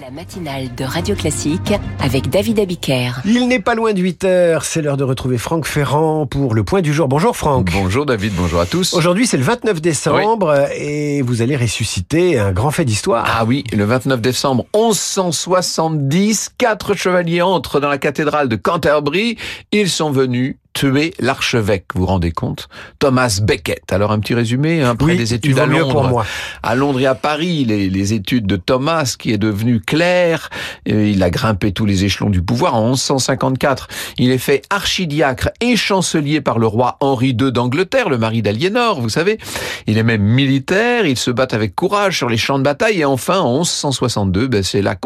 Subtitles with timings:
[0.00, 3.20] La matinale de Radio Classique avec David Abiker.
[3.26, 6.64] Il n'est pas loin de 8 heures, c'est l'heure de retrouver Franck Ferrand pour le
[6.64, 7.08] point du jour.
[7.08, 7.70] Bonjour Franck.
[7.72, 8.94] Bonjour David, bonjour à tous.
[8.94, 13.26] Aujourd'hui c'est le 29 décembre et vous allez ressusciter un grand fait d'histoire.
[13.28, 19.36] Ah oui, le 29 décembre 1170, quatre chevaliers entrent dans la cathédrale de Canterbury.
[19.72, 22.68] Ils sont venus tuer l'archevêque, vous vous rendez compte?
[22.98, 23.92] Thomas Becket.
[23.92, 26.26] Alors un petit résumé, hein, après des études à Londres, pour moi.
[26.62, 30.50] à Londres et à Paris, les, les, études de Thomas qui est devenu clerc,
[30.86, 33.88] il a grimpé tous les échelons du pouvoir en 1154.
[34.18, 39.00] Il est fait archidiacre et chancelier par le roi Henri II d'Angleterre, le mari d'Aliénor,
[39.00, 39.38] vous savez.
[39.86, 43.04] Il est même militaire, il se bat avec courage sur les champs de bataille et
[43.04, 44.96] enfin en 1162, ben, c'est la,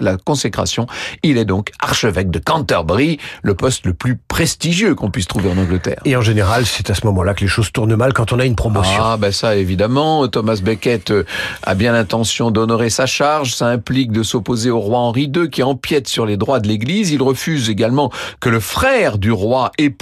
[0.00, 0.86] la consécration.
[1.22, 5.56] Il est donc archevêque de Canterbury, le poste le plus prestigieux qu'on puisse trouver en
[5.56, 6.00] Angleterre.
[6.04, 8.44] Et en général, c'est à ce moment-là que les choses tournent mal quand on a
[8.44, 9.02] une promotion.
[9.02, 10.28] Ah, ben ça, évidemment.
[10.28, 11.24] Thomas Becket euh,
[11.62, 13.54] a bien l'intention d'honorer sa charge.
[13.54, 17.12] Ça implique de s'opposer au roi Henri II qui empiète sur les droits de l'Église.
[17.12, 18.10] Il refuse également
[18.40, 20.01] que le frère du roi épouse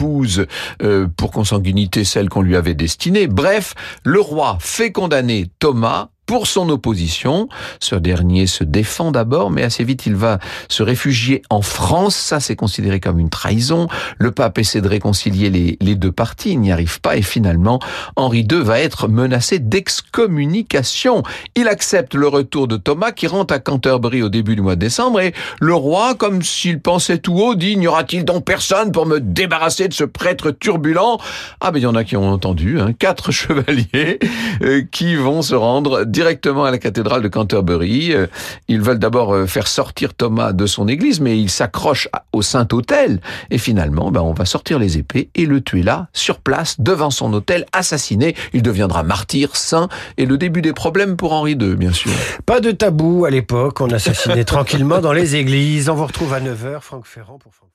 [0.82, 3.26] euh, pour consanguinité celle qu'on lui avait destinée.
[3.26, 7.48] Bref, le roi fait condamner Thomas pour son opposition.
[7.80, 12.14] Ce dernier se défend d'abord, mais assez vite il va se réfugier en France.
[12.14, 13.88] Ça, c'est considéré comme une trahison.
[14.16, 17.80] Le pape essaie de réconcilier les, deux parties, il n'y arrive pas, et finalement,
[18.14, 21.24] Henri II va être menacé d'excommunication.
[21.56, 24.80] Il accepte le retour de Thomas, qui rentre à Canterbury au début du mois de
[24.80, 29.04] décembre, et le roi, comme s'il pensait tout haut, dit, n'y aura-t-il donc personne pour
[29.04, 31.18] me débarrasser de ce prêtre turbulent?
[31.60, 34.20] Ah ben il y en a qui ont entendu, hein, quatre chevaliers
[34.62, 38.12] euh, qui vont se rendre directement à la cathédrale de Canterbury.
[38.12, 38.26] Euh,
[38.68, 43.22] ils veulent d'abord euh, faire sortir Thomas de son église, mais il s'accroche au Saint-Autel.
[43.50, 47.08] Et finalement, ben, on va sortir les épées et le tuer là, sur place, devant
[47.08, 48.36] son hôtel, assassiné.
[48.52, 52.12] Il deviendra martyr, saint, et le début des problèmes pour Henri II, bien sûr.
[52.44, 55.88] Pas de tabou à l'époque, on assassinait tranquillement dans les églises.
[55.88, 57.70] On vous retrouve à 9h, Franck Ferrand pour Franck.